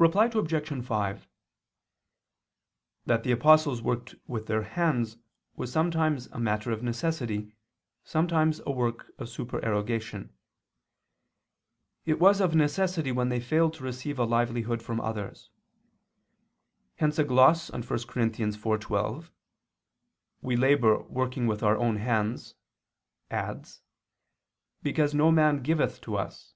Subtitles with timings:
[0.00, 0.84] Reply Obj.
[0.84, 1.28] 5:
[3.06, 5.16] That the apostles worked with their hands
[5.54, 7.52] was sometimes a matter of necessity,
[8.02, 10.36] sometimes a work of supererogation.
[12.04, 15.50] It was of necessity when they failed to receive a livelihood from others.
[16.96, 18.26] Hence a gloss on 1 Cor.
[18.26, 19.30] 4:12,
[20.42, 22.56] "We labor, working with our own hands,"
[23.30, 23.82] adds,
[24.82, 26.54] "because no man giveth to us."